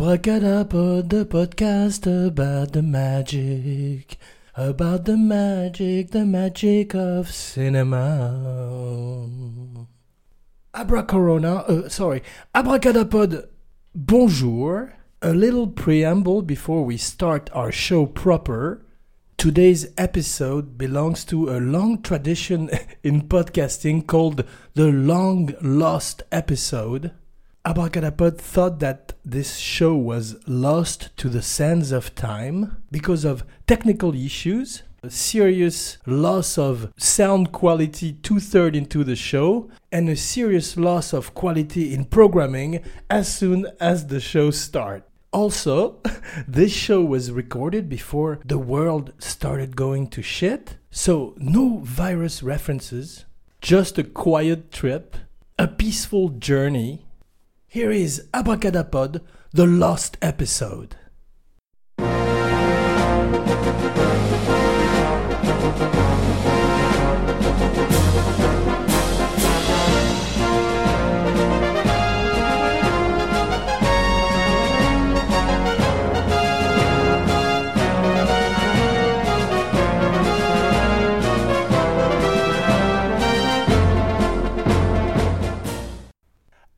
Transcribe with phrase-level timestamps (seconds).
[0.00, 4.16] Abracadapod, the podcast about the magic,
[4.56, 8.32] about the magic, the magic of cinema.
[10.72, 12.22] Abracorona, uh, sorry,
[12.54, 13.46] Abracadapod,
[13.94, 14.94] bonjour.
[15.20, 18.82] A little preamble before we start our show proper.
[19.36, 22.70] Today's episode belongs to a long tradition
[23.02, 27.12] in podcasting called the Long Lost Episode.
[27.64, 34.14] Abracadapod thought that this show was lost to the sands of time because of technical
[34.14, 40.78] issues, a serious loss of sound quality two thirds into the show, and a serious
[40.78, 45.06] loss of quality in programming as soon as the show starts.
[45.30, 46.00] Also,
[46.48, 53.26] this show was recorded before the world started going to shit, so no virus references,
[53.60, 55.14] just a quiet trip,
[55.58, 57.04] a peaceful journey.
[57.72, 59.20] Here is Abracadapod,
[59.52, 60.96] the lost episode.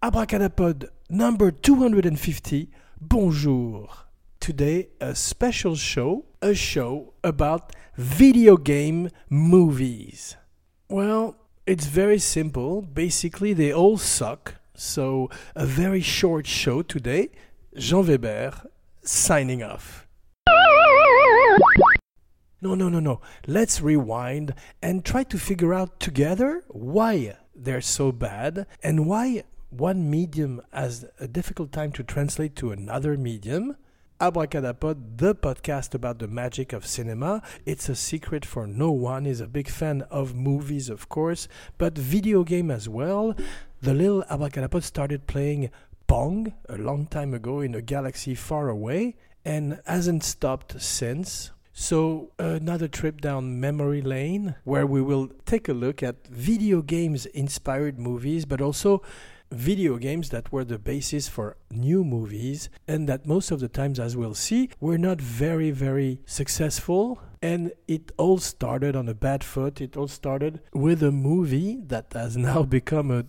[0.02, 2.68] Abracadapod number 250.
[3.00, 3.88] Bonjour.
[4.40, 10.36] Today, a special show, a show about video game movies.
[10.88, 11.36] Well,
[11.68, 12.82] it's very simple.
[12.82, 14.56] Basically, they all suck.
[14.74, 17.30] So, a very short show today.
[17.76, 18.54] Jean Weber
[19.04, 20.08] signing off.
[22.60, 23.20] No, no, no, no.
[23.46, 30.10] Let's rewind and try to figure out together why they're so bad and why one
[30.10, 33.76] medium has a difficult time to translate to another medium.
[34.20, 37.42] Abracadapod, the podcast about the magic of cinema.
[37.64, 39.24] It's a secret for no one.
[39.24, 43.34] Is a big fan of movies, of course, but video game as well.
[43.80, 45.70] The little Abracadapod started playing
[46.06, 51.50] Pong a long time ago in a galaxy far away and hasn't stopped since.
[51.72, 57.24] So, another trip down memory lane where we will take a look at video games
[57.24, 59.02] inspired movies, but also
[59.52, 64.00] video games that were the basis for new movies, and that most of the times,
[64.00, 67.20] as we'll see, were not very, very successful.
[67.40, 69.80] And it all started on a bad foot.
[69.80, 73.24] It all started with a movie that has now become a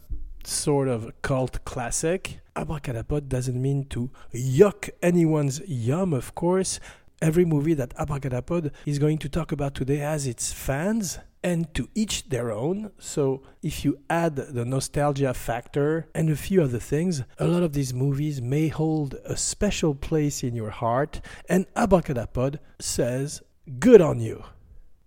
[0.45, 2.39] sort of cult classic.
[2.55, 6.79] Abracadapod doesn't mean to yuck anyone's yum, of course.
[7.23, 11.87] Every movie that Abracadapod is going to talk about today has its fans, and to
[11.95, 12.91] each their own.
[12.99, 17.71] So, if you add the nostalgia factor and a few other things, a lot of
[17.71, 21.21] these movies may hold a special place in your heart.
[21.47, 23.41] And Abracadapod says,
[23.79, 24.43] Good on you.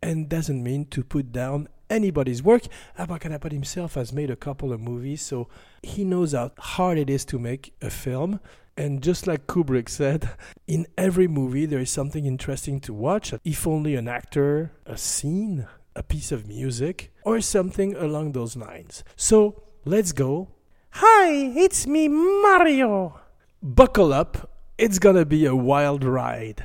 [0.03, 2.63] And doesn't mean to put down anybody's work.
[2.99, 5.49] Abracadapod himself has made a couple of movies, so
[5.83, 8.41] he knows how hard it is to make a film.
[8.77, 10.31] And just like Kubrick said,
[10.67, 13.33] in every movie there is something interesting to watch.
[13.45, 19.03] If only an actor, a scene, a piece of music, or something along those lines.
[19.17, 20.49] So let's go.
[20.91, 23.21] Hi, it's me, Mario.
[23.63, 26.65] Buckle up, it's gonna be a wild ride.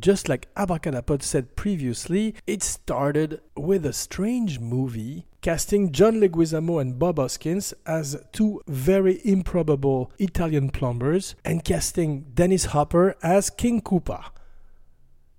[0.00, 6.98] Just like Abracadapod said previously, it started with a strange movie casting John Leguizamo and
[6.98, 14.26] Bob Hoskins as two very improbable Italian plumbers and casting Dennis Hopper as King Koopa.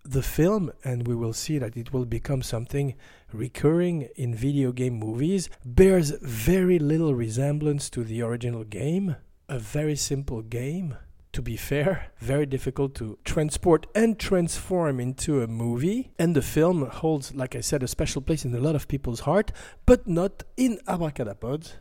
[0.04, 2.96] The film, and we will see that it will become something
[3.32, 9.16] recurring in video game movies, bears very little resemblance to the original game.
[9.48, 10.98] A very simple game
[11.32, 16.12] to be fair, very difficult to transport and transform into a movie.
[16.18, 19.22] And the film holds, like I said, a special place in a lot of people's
[19.22, 19.52] heart,
[19.86, 21.74] but not in Abracadapod.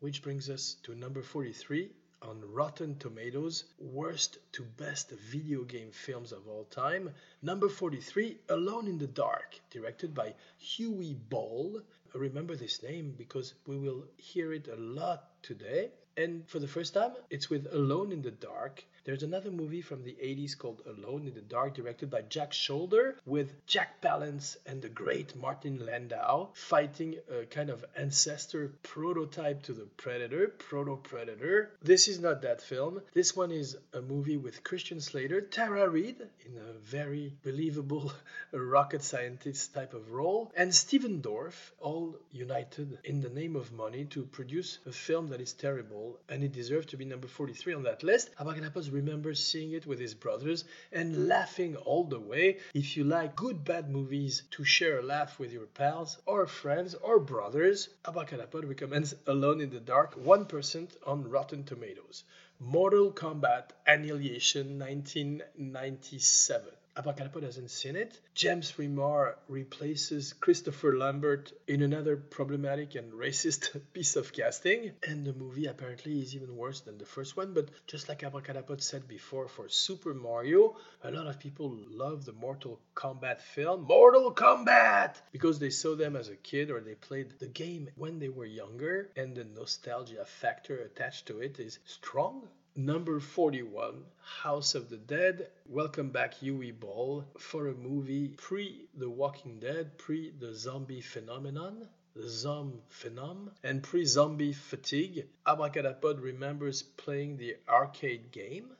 [0.00, 1.90] Which brings us to number 43
[2.22, 7.10] on Rotten Tomatoes Worst to Best Video Game Films of All Time.
[7.42, 10.34] Number 43, Alone in the Dark, directed by
[10.78, 11.80] Uwe Boll.
[12.14, 15.90] Remember this name because we will hear it a lot today.
[16.16, 18.84] And for the first time, it's with Alone in the Dark.
[19.04, 23.16] There's another movie from the 80s called Alone in the Dark, directed by Jack Sholder,
[23.26, 29.72] with Jack Palance and the great Martin Landau fighting a kind of ancestor prototype to
[29.72, 31.72] the Predator, Proto Predator.
[31.82, 33.02] This is not that film.
[33.12, 38.12] This one is a movie with Christian Slater, Tara Reid in a very believable
[38.52, 44.04] rocket scientist type of role, and Stephen Dorff, all united in the name of money
[44.04, 47.82] to produce a film that is terrible, and it deserved to be number 43 on
[47.82, 48.30] that list.
[48.38, 52.58] Abracadapod remembers seeing it with his brothers and laughing all the way.
[52.74, 56.94] If you like good bad movies to share a laugh with your pals or friends
[56.94, 62.24] or brothers, Abracadapod recommends Alone in the Dark 1% on Rotten Tomatoes.
[62.60, 66.68] Mortal Kombat Annihilation 1997.
[66.94, 68.20] Hasn't seen it.
[68.34, 74.92] James Remar replaces Christopher Lambert in another problematic and racist piece of casting.
[75.06, 77.54] And the movie apparently is even worse than the first one.
[77.54, 82.32] But just like Abracadapod said before for Super Mario, a lot of people love the
[82.32, 87.38] Mortal Kombat film, Mortal Kombat, because they saw them as a kid or they played
[87.38, 89.10] the game when they were younger.
[89.16, 92.48] And the nostalgia factor attached to it is strong.
[92.74, 94.02] Number 41,
[94.42, 95.48] House of the Dead.
[95.68, 101.86] Welcome back, Uwe Boll, for a movie pre The Walking Dead, pre the zombie phenomenon,
[102.16, 105.26] the Zom Phenom, and pre zombie fatigue.
[105.46, 108.70] Abracadapod remembers playing the arcade game.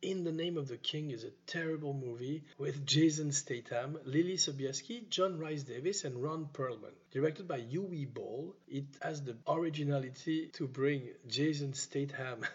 [0.00, 5.06] In the Name of the King is a terrible movie with Jason Statham, Leelee Sobieski,
[5.10, 6.94] John Rhys Davies, and Ron Perlman.
[7.10, 12.40] Directed by Uwe Boll, it has the originality to bring Jason Statham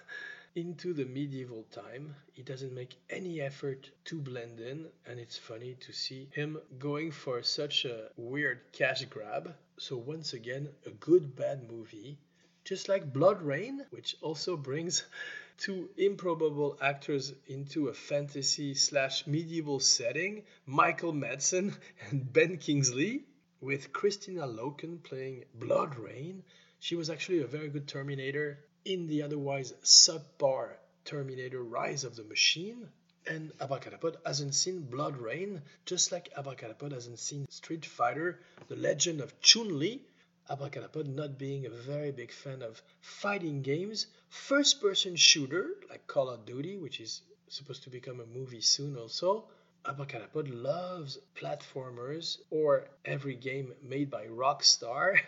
[0.55, 2.15] into the medieval time.
[2.33, 7.11] He doesn't make any effort to blend in, and it's funny to see him going
[7.11, 9.55] for such a weird cash grab.
[9.77, 12.17] So, once again, a good bad movie,
[12.63, 15.03] just like BloodRayne, which also brings
[15.57, 21.75] two improbable actors into a fantasy slash medieval setting Michael Madsen
[22.09, 23.23] and Ben Kingsley,
[23.61, 26.41] with Kristanna Loken playing BloodRayne.
[26.79, 30.69] She was actually a very good Terminator in the otherwise subpar
[31.05, 32.89] Terminator Rise of the Machine.
[33.27, 39.39] And Abracadapod hasn't seen BloodRayne, just like Abracadapod hasn't seen Street Fighter, The Legend of
[39.41, 40.01] Chun-Li.
[40.49, 46.47] Abracadapod not being a very big fan of fighting games, first-person shooter like Call of
[46.47, 49.43] Duty, which is supposed to become a movie soon also.
[49.85, 55.19] Abracadapod loves platformers or every game made by Rockstar.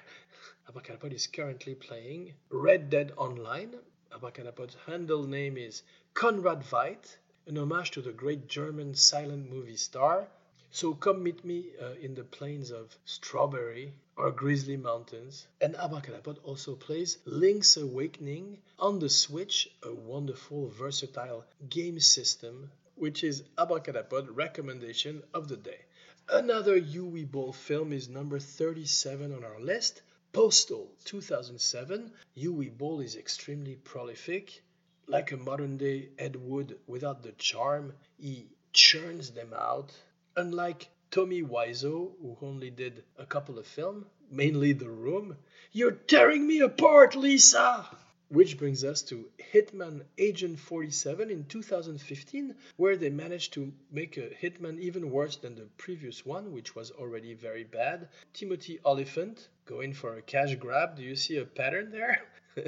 [0.71, 3.75] Abracadapod is currently playing Red Dead Online.
[4.09, 5.83] Abracadapod's handle name is
[6.13, 10.29] Conrad Veidt, an homage to the great German silent movie star.
[10.69, 15.45] So come meet me uh, in the plains of Strawberry or Grizzly Mountains.
[15.59, 23.25] And Abracadapod also plays Link's Awakening on the Switch, a wonderful, versatile game system, which
[23.25, 25.79] is Abracadapod recommendation of the day.
[26.29, 30.01] Another Uwe Boll film is number 37 on our list,
[30.33, 34.63] Postal 2007, Uwe Boll is extremely prolific.
[35.05, 39.91] Like a modern day Ed Wood without the charm, he churns them out.
[40.37, 45.37] Unlike Tommy Wiseau, who only did a couple of films, mainly The Room,
[45.73, 47.89] You're tearing me apart, Lisa!
[48.31, 54.29] Which brings us to Hitman Agent 47 in 2015, where they managed to make a
[54.29, 58.07] Hitman even worse than the previous one, which was already very bad.
[58.31, 60.95] Timothy Olyphant, going for a cash grab.
[60.95, 62.23] Do you see a pattern there?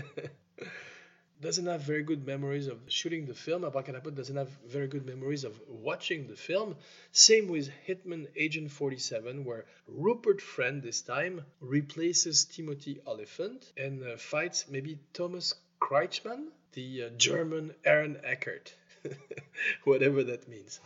[1.43, 3.63] doesn't have very good memories of shooting the film.
[3.63, 6.77] Abracadapod doesn't have very good memories of watching the film.
[7.11, 14.15] Same with Hitman Agent 47, where Rupert Friend this time replaces Timothy Olyphant and uh,
[14.15, 18.73] fights maybe Thomas Kretschmann, the uh, German Aaron Eckhart,
[19.83, 20.79] whatever that means.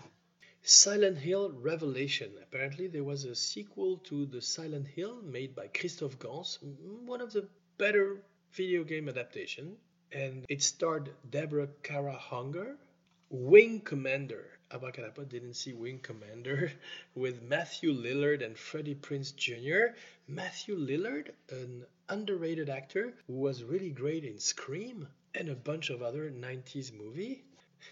[0.63, 2.31] Silent Hill Revelation.
[2.41, 6.57] Apparently, there was a sequel to the Silent Hill made by Christophe Gans,
[7.05, 7.47] one of the
[7.77, 8.17] better
[8.53, 9.77] video game adaptation
[10.11, 12.77] and it starred Deborah Kara Unger,
[13.29, 14.45] Wing Commander.
[14.71, 16.71] Abracadapod didn't see Wing Commander
[17.15, 19.95] with Matthew Lillard and Freddie Prinze Jr.
[20.27, 26.01] Matthew Lillard, an underrated actor who was really great in Scream and a bunch of
[26.01, 27.43] other 90s movie.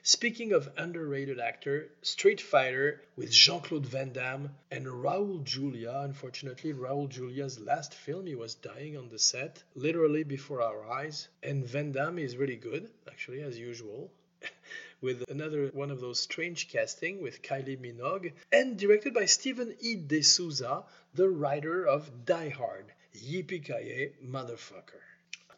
[0.04, 6.02] Speaking of underrated actor, Street Fighter with Jean-Claude Van Damme and Raul Julia.
[6.04, 11.28] Unfortunately, Raul Julia's last film, he was dying on the set, literally before our eyes.
[11.44, 14.12] And Van Damme is really good, actually, as usual.
[15.02, 19.96] with another one of those strange casting with Kylie Minogue, and directed by Stephen E.
[19.96, 22.92] D'Souza, the writer of Die Hard.
[23.16, 25.02] Yippee-ki-yay, motherfucker.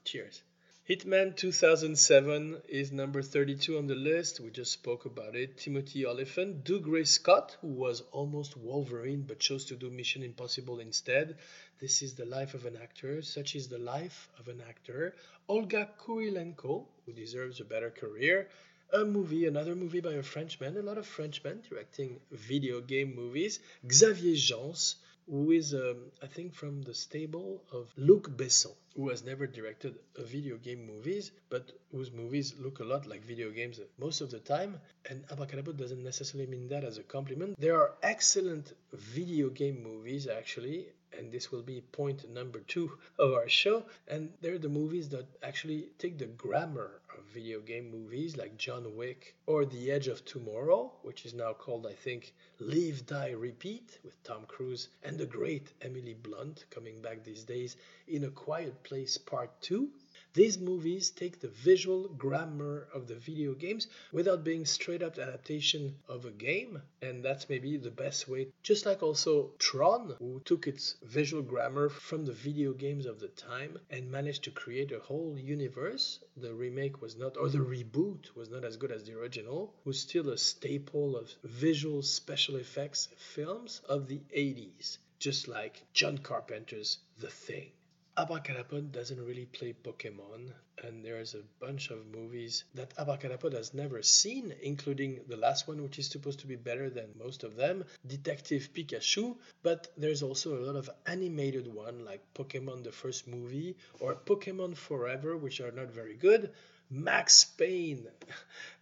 [0.03, 0.43] Cheers.
[0.89, 4.39] Hitman 2007 is number 32 on the list.
[4.39, 5.57] We just spoke about it.
[5.57, 10.79] Timothy Oliphant, Olyphant, Dougray Scott, who was almost Wolverine but chose to do Mission Impossible
[10.79, 11.35] instead.
[11.81, 13.21] This is the life of an actor.
[13.21, 15.13] Such is the life of an actor.
[15.49, 18.47] Olga Kurylenko, who deserves a better career.
[18.93, 23.59] A movie, another movie by a Frenchman, a lot of Frenchmen directing video game movies.
[23.91, 24.95] Xavier Gens,
[25.29, 29.95] who is, um, I think, from the stable of Luc Besson, who has never directed
[30.17, 34.31] a video game movies, but whose movies look a lot like video games most of
[34.31, 34.79] the time.
[35.09, 37.59] And Abracadabra doesn't necessarily mean that as a compliment.
[37.59, 43.33] There are excellent video game movies, actually, and this will be point number two of
[43.33, 43.85] our show.
[44.07, 47.01] And they're the movies that actually take the grammar
[47.33, 51.85] video game movies like John Wick or The Edge of Tomorrow, which is now called,
[51.85, 57.23] I think, Live, Die, Repeat with Tom Cruise and the great Emily Blunt coming back
[57.23, 57.75] these days
[58.07, 59.89] in A Quiet Place Part 2.
[60.37, 65.95] These movies take the visual grammar of the video games without being straight up adaptation
[66.07, 68.49] of a game, and that's maybe the best way.
[68.61, 73.29] Just like also Tron, who took its visual grammar from the video games of the
[73.29, 76.19] time and managed to create a whole universe.
[76.35, 79.99] The remake was not, or the reboot was not as good as the original, was
[79.99, 86.99] still a staple of visual special effects films of the 80s, just like John Carpenter's
[87.17, 87.71] The Thing.
[88.17, 90.51] Abracadapod doesn't really play Pokemon,
[90.83, 95.83] and there's a bunch of movies that Abracadapod has never seen, including the last one,
[95.83, 99.37] which is supposed to be better than most of them, Detective Pikachu.
[99.61, 104.75] But there's also a lot of animated one, like Pokemon the first movie or Pokemon
[104.77, 106.51] Forever, which are not very good.
[106.89, 108.07] Max Payne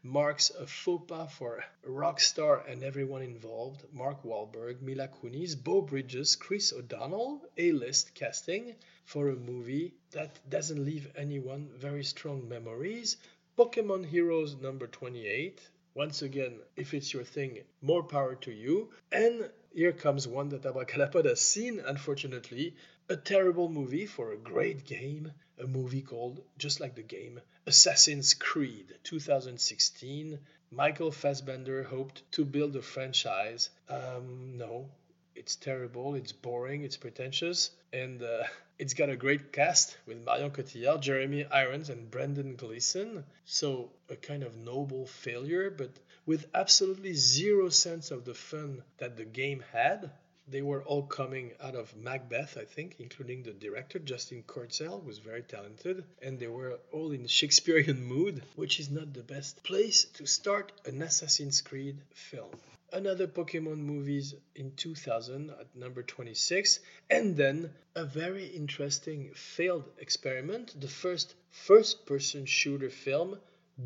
[0.04, 3.84] marks a faux pas for Rockstar and everyone involved.
[3.92, 10.86] Mark Wahlberg, Mila Kunis, Beau Bridges, Chris O'Donnell, A-list casting for a movie that doesn't
[10.86, 13.18] leave anyone very strong memories.
[13.58, 15.60] Pokemon Heroes number 28.
[15.96, 18.92] Once again, if it's your thing, more power to you.
[19.12, 22.76] And here comes one that Abracadapod has seen, unfortunately.
[23.08, 25.32] A terrible movie for a great game.
[25.60, 30.40] A movie called, just like the game, Assassin's Creed 2016.
[30.72, 33.70] Michael Fassbender hoped to build a franchise.
[33.90, 34.90] Um, no,
[35.36, 38.46] it's terrible, it's boring, it's pretentious, and uh,
[38.80, 43.24] it's got a great cast with Marion Cotillard, Jeremy Irons, and Brendan Gleeson.
[43.46, 45.92] So a kind of noble failure, but
[46.26, 50.10] with absolutely zero sense of the fun that the game had.
[50.48, 55.08] They were all coming out of Macbeth, I think, including the director, Justin Kurzel, who
[55.08, 59.64] was very talented, and they were all in Shakespearean mood, which is not the best
[59.64, 62.52] place to start an Assassin's Creed film.
[62.94, 70.80] Another Pokemon movies in 2000 at number 26, and then a very interesting failed experiment,
[70.80, 73.40] the first first person shooter film,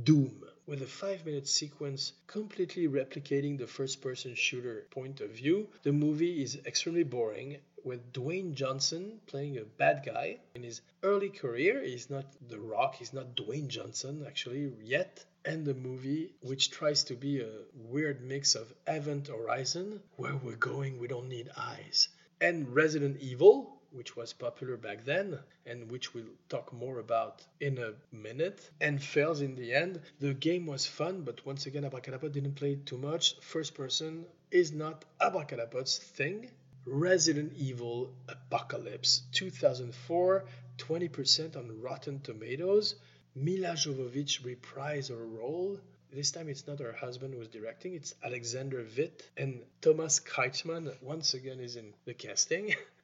[0.03, 5.67] Doom, with a 5 minute sequence completely replicating the first person shooter point of view.
[5.81, 11.29] The movie is extremely boring with Dwayne Johnson playing a bad guy in his early
[11.29, 11.81] career.
[11.81, 17.03] He's not The Rock, he's not Dwayne Johnson actually yet and the movie, which tries
[17.05, 22.09] to be a weird mix of Event Horizon, where we're going, we don't need eyes,
[22.41, 27.77] and Resident Evil, which was popular back then and which we'll talk more about in
[27.77, 30.01] a minute, and fails in the end.
[30.19, 33.39] The game was fun, but once again, Abracadapod didn't play too much.
[33.41, 36.49] First person is not Abracadapod's thing.
[36.85, 40.45] Resident Evil Apocalypse 2004,
[40.77, 42.95] 20% on Rotten Tomatoes.
[43.35, 45.79] Milla Jovovich reprised her role.
[46.11, 49.29] This time it's not her husband who's directing, it's Alexander Witt.
[49.37, 52.73] And Thomas Kretschmann once again is in the casting.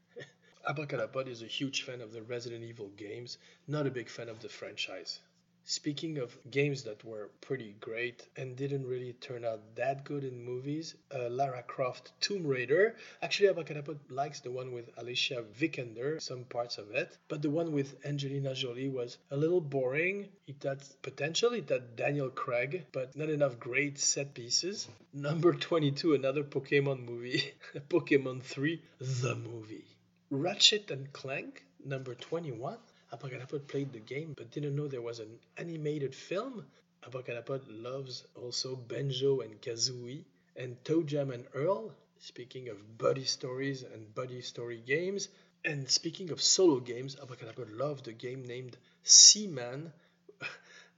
[0.68, 4.40] Abracadapod is a huge fan of the Resident Evil games, not a big fan of
[4.40, 5.20] the franchise.
[5.68, 10.44] Speaking of games that were pretty great and didn't really turn out that good in
[10.44, 12.96] movies, uh, Lara Croft Tomb Raider.
[13.22, 17.72] Actually, Abracadapod likes the one with Alicia Vikander, some parts of it, but the one
[17.72, 20.30] with Angelina Jolie was a little boring.
[20.48, 24.88] It had potential, it had Daniel Craig, but not enough great set pieces.
[25.14, 27.54] Number 22, another Pokemon movie,
[27.90, 29.95] Pokemon 3, the movie.
[30.36, 32.78] Ratchet and Clank, number 21.
[33.14, 36.66] Abracadapod played the game but didn't know there was an animated film.
[37.04, 40.26] Abracadapod loves also Banjo and Kazooie
[40.56, 41.96] and ToeJam and Earl.
[42.20, 45.30] Speaking of buddy stories and buddy story games,
[45.64, 49.94] and speaking of solo games, Abracadapod loved a game named Seaman,
[50.42, 50.46] uh,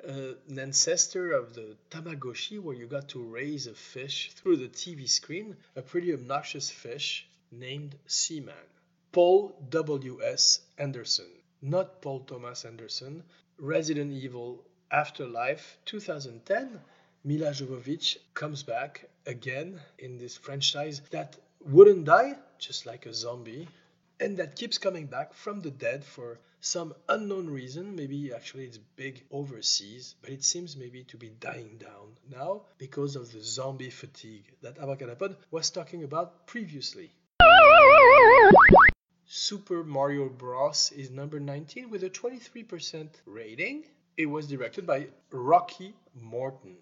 [0.49, 5.07] an ancestor of the Tamagotchi, where you got to raise a fish through the TV
[5.07, 8.55] screen, a pretty obnoxious fish named Seaman.
[9.11, 10.61] Paul W.S.
[10.77, 11.27] Anderson
[11.61, 13.23] not Paul Thomas Anderson,
[13.57, 16.79] Resident Evil Afterlife 2010,
[17.23, 21.35] Milla Jovovich comes back again in this franchise that
[21.65, 23.67] wouldn't die, just like a zombie,
[24.19, 27.95] and that keeps coming back from the dead for some unknown reason.
[27.95, 33.15] Maybe actually it's big overseas, but it seems maybe to be dying down now because
[33.15, 37.11] of the zombie fatigue that Abracadapod was talking about previously.
[39.29, 40.93] Super Mario Bros.
[40.93, 43.83] is number 19 with a 23% rating.
[44.15, 46.77] It was directed by Rocky Morton.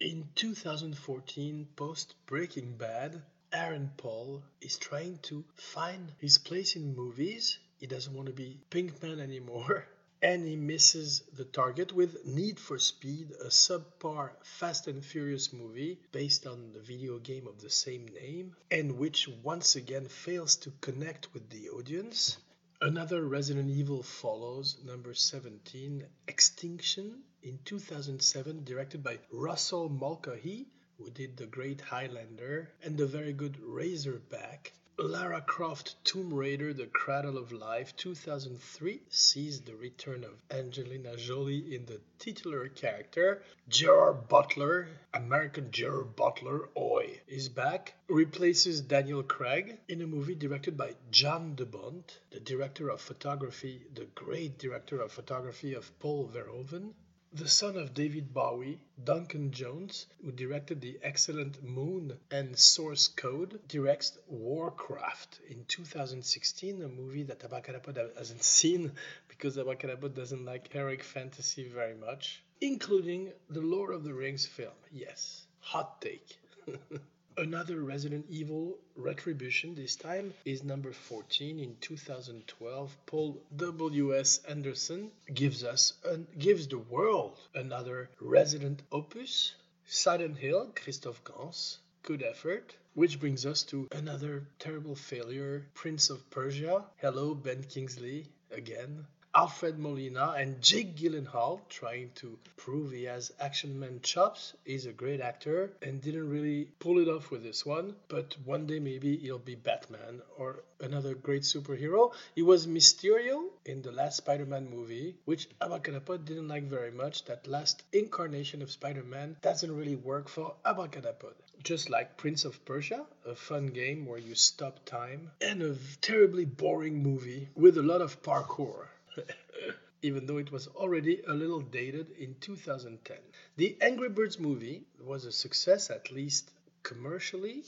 [0.00, 3.20] In 2014, post Breaking Bad,
[3.52, 7.58] Aaron Paul is trying to find his place in movies.
[7.78, 9.86] He doesn't want to be Pinkman anymore.
[10.22, 15.98] And he misses the target with Need for Speed, a subpar Fast and Furious movie
[16.12, 20.72] based on the video game of the same name, and which once again fails to
[20.82, 22.36] connect with the audience.
[22.82, 30.66] Another Resident Evil follows, number 17, Extinction, in 2007, directed by Russell Mulcahy,
[30.98, 34.72] who did The Great Highlander and the very good Razorback.
[35.02, 41.74] Lara Croft Tomb Raider The Cradle of Life 2003 sees the return of Angelina Jolie
[41.74, 43.42] in the titular character.
[43.66, 50.76] Gerard Butler, American Gerard Butler, oi, is back, replaces Daniel Craig in a movie directed
[50.76, 56.28] by Jan de Bont, the director of photography, the great director of photography of Paul
[56.28, 56.92] Verhoeven.
[57.32, 63.60] The son of David Bowie, Duncan Jones, who directed the excellent Moon and Source Code,
[63.68, 68.90] directs Warcraft in 2016, a movie that Abracadapod hasn't seen
[69.28, 74.74] because Abracadapod doesn't like heroic fantasy very much, including the Lord of the Rings film.
[74.90, 76.36] Yes, hot take.
[77.36, 82.96] Another Resident Evil Retribution, this time, is number 14 in 2012.
[83.06, 84.40] Paul W.S.
[84.48, 89.54] Anderson gives us, an, gives the world another Resident opus.
[89.86, 92.76] Silent Hill, Christophe Gans, good effort.
[92.94, 96.84] Which brings us to another terrible failure, Prince of Persia.
[96.96, 99.06] Hello, Ben Kingsley, again.
[99.40, 104.52] Alfred Molina and Jake Gyllenhaal trying to prove he has action man chops.
[104.66, 108.66] He's a great actor and didn't really pull it off with this one, but one
[108.66, 112.12] day maybe he'll be Batman or another great superhero.
[112.34, 117.24] He was Mysterio in the last Spider-Man movie, which Abracadapod didn't like very much.
[117.24, 121.32] That last incarnation of Spider-Man doesn't really work for Abracadapod.
[121.62, 126.44] Just like Prince of Persia, a fun game where you stop time, and a terribly
[126.44, 128.88] boring movie with a lot of parkour.
[130.02, 133.16] even though it was already a little dated in 2010.
[133.56, 136.50] The Angry Birds movie was a success, at least
[136.82, 137.64] commercially.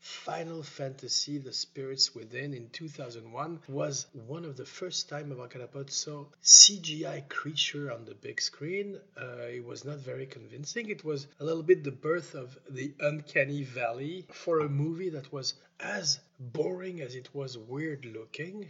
[0.00, 6.26] Final Fantasy The Spirits Within in 2001 was one of the first time Abracadapod saw
[6.42, 9.00] CGI creature on the big screen.
[9.16, 10.90] Uh, it was not very convincing.
[10.90, 15.32] It was a little bit the birth of the Uncanny Valley for a movie that
[15.32, 18.68] was as boring as it was weird looking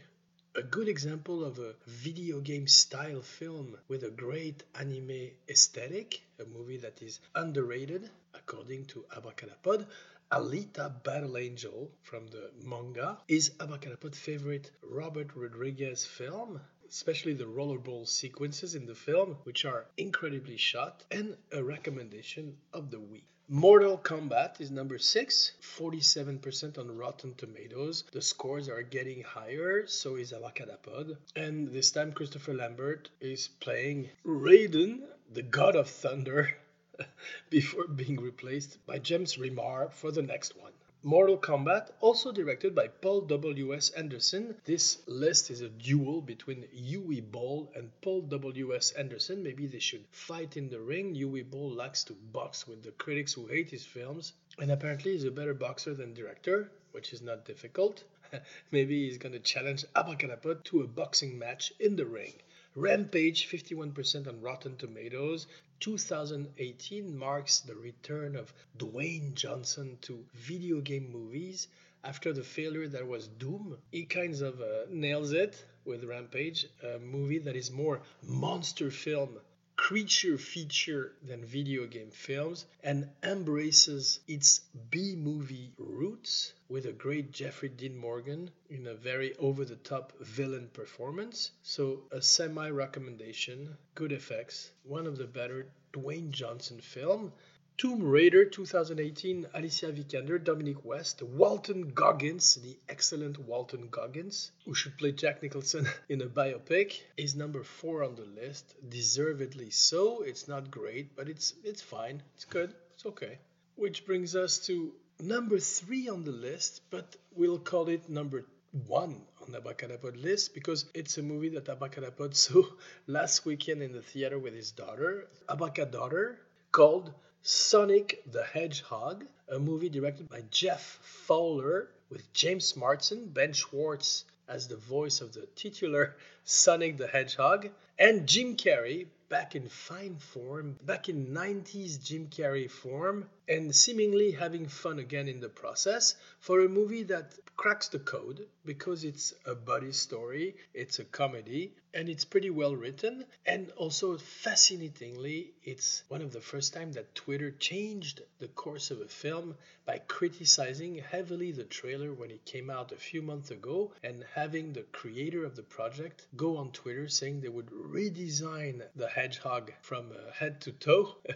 [0.57, 6.45] a good example of a video game style film with a great anime aesthetic, a
[6.45, 9.85] movie that is underrated according to Abracadapod.
[10.31, 18.07] Alita Battle Angel from the manga is Abracadapod's favorite Robert Rodriguez film, especially the rollerball
[18.07, 23.27] sequences in the film, which are incredibly shot, and a recommendation of the week.
[23.51, 28.03] Mortal Kombat is number 6, 47% on Rotten Tomatoes.
[28.11, 31.19] The scores are getting higher, so is Abracadapod.
[31.37, 36.57] And this time Christopher Lambert is playing Raiden, the God of Thunder,
[37.51, 40.73] before being replaced by James Remar for the next one.
[41.07, 43.91] Mortal Kombat, also directed by Paul W.S.
[43.91, 44.57] Anderson.
[44.65, 48.93] This list is a duel between Uwe Boll and Paul W.S.
[48.93, 49.43] Anderson.
[49.43, 51.15] Maybe they should fight in the ring.
[51.15, 55.25] Uwe Boll likes to box with the critics who hate his films, and apparently he's
[55.25, 58.03] a better boxer than director, which is not difficult.
[58.71, 62.33] Maybe he's gonna challenge Abracadapod to a boxing match in the ring.
[62.77, 65.47] Rampage, 51% on Rotten Tomatoes.
[65.85, 71.69] 2018 marks the return of Dwayne Johnson to video game movies.
[72.03, 76.99] After the failure that was Doom, he kind of uh, nails it with Rampage, a
[77.01, 79.37] movie that is more monster film
[79.77, 84.61] creature feature than video game films and embraces its
[84.91, 90.13] B movie roots with a great Jeffrey Dean Morgan in a very over the top
[90.21, 91.51] villain performance.
[91.63, 97.33] So, a semi recommendation, good effects, one of the better Dwayne Johnson film
[97.77, 104.97] Tomb Raider 2018, Alicia Vikander, Dominic West, Walton Goggins, the excellent Walton Goggins, who should
[104.97, 108.77] play Jack Nicholson in a biopic, is number four on the list.
[108.89, 110.23] Deservedly so.
[110.23, 112.23] It's not great, but it's it's fine.
[112.37, 112.73] It's good.
[112.95, 113.39] It's okay.
[113.75, 118.45] Which brings us to number three on the list, but we'll call it number
[118.87, 122.63] one on the Abracadapod list because it's a movie that Abracadapod saw
[123.09, 126.37] last weekend in the theater with his daughter, Abracadaughter,
[126.71, 127.13] called
[127.47, 134.67] Sonic the Hedgehog, a movie directed by Jeff Fowler, with James Marsden, Ben Schwartz as
[134.67, 140.79] the voice of the titular Sonic the Hedgehog, and Jim Carrey back in fine form,
[140.87, 146.61] back in 90s Jim Carrey form, and seemingly having fun again in the process for
[146.61, 152.09] a movie that cracks the code because it's a buddy story, it's a comedy, and
[152.09, 153.25] it's pretty well written.
[153.47, 159.01] And also, fascinatingly, it's one of the first time that Twitter changed the course of
[159.01, 159.55] a film
[159.87, 164.73] by criticizing heavily the trailer when it came out a few months ago and having
[164.73, 170.11] the creator of the project go on Twitter saying they would redesign the hedgehog from
[170.11, 171.17] uh, head to toe.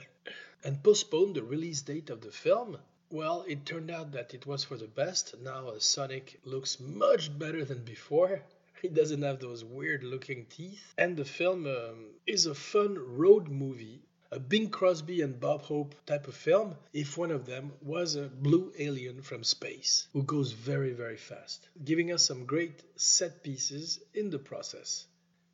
[0.65, 2.77] and postpone the release date of the film.
[3.11, 5.35] Well, it turned out that it was for the best.
[5.41, 8.43] Now uh, Sonic looks much better than before.
[8.81, 10.95] He doesn't have those weird looking teeth.
[10.97, 15.95] And the film um, is a fun road movie, a Bing Crosby and Bob Hope
[16.07, 20.53] type of film, if one of them was a blue alien from space who goes
[20.53, 25.07] very, very fast, giving us some great set pieces in the process.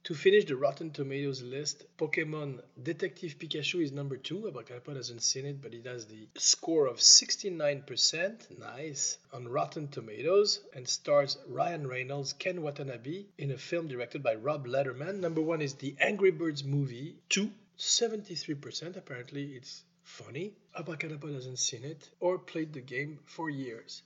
[0.04, 4.40] To finish the Rotten Tomatoes list, Pokemon Detective Pikachu is number two.
[4.40, 10.60] Abracadapod hasn't seen it, but it has the score of 69%, nice, on Rotten Tomatoes,
[10.74, 15.20] and stars Ryan Reynolds, Ken Watanabe in a film directed by Rob Letterman.
[15.20, 18.98] Number one is the Angry Birds movie, two, 73%.
[18.98, 20.52] Apparently, it's funny.
[20.78, 24.02] Abracadapod hasn't seen it or played the game for years.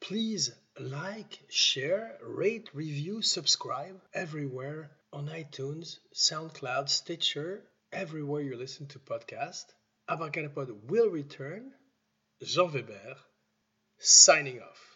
[0.00, 8.98] Please like, share, rate, review, subscribe everywhere on iTunes, SoundCloud, Stitcher, everywhere you listen to
[8.98, 9.66] podcasts.
[10.08, 11.72] Abracadapod will return.
[12.42, 13.16] Jean Weber,
[13.98, 14.88] signing off.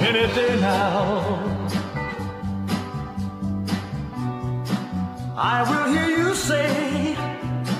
[0.00, 1.47] Any day now
[5.40, 7.14] I will hear you say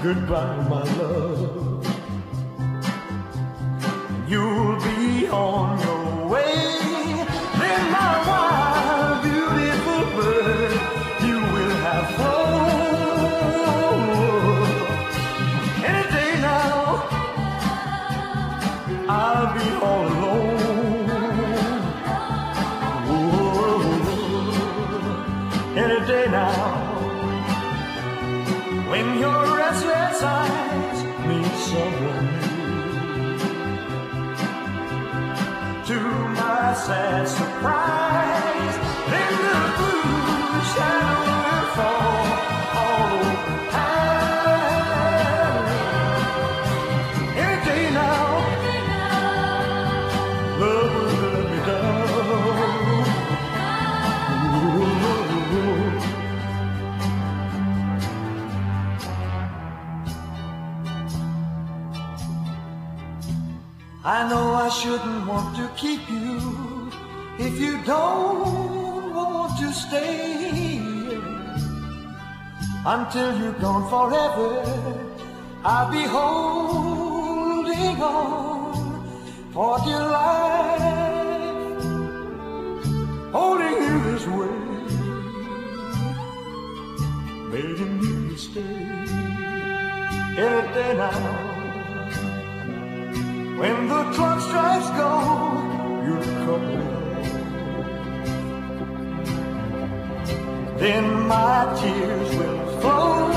[0.01, 1.85] goodbye, my love.
[4.29, 6.55] You'll be on your way.
[7.59, 10.73] Then, my wild, beautiful bird,
[11.27, 12.68] you will have fun.
[15.85, 17.09] Any day now,
[19.09, 19.68] I'll be
[36.88, 38.77] sad surprise,
[39.12, 42.29] then the blue shadow will fall
[42.83, 43.12] all
[43.85, 44.16] over.
[47.44, 48.27] Any day now,
[50.62, 52.09] love will let me down.
[64.05, 66.78] I know I shouldn't want to keep you
[67.38, 70.81] if you don't want to stay
[72.85, 74.64] until you're gone forever.
[75.64, 81.83] I'll be holding on for dear life,
[83.33, 84.57] holding you this way,
[87.53, 88.77] begging you to stay
[90.44, 91.44] any day now.
[93.61, 96.98] When the clock strikes gold, you'll come
[100.79, 103.33] Then my tears will flow.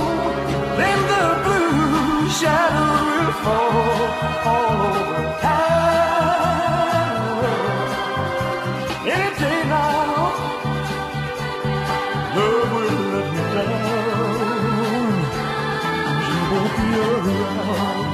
[0.77, 4.10] Then the blue shadow will fall
[4.51, 5.82] all over town.
[9.08, 10.06] Any day now,
[12.36, 15.13] love will let me down.
[16.25, 18.13] She won't be around.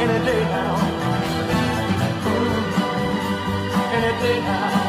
[0.00, 0.73] Any day now.
[4.24, 4.83] Don't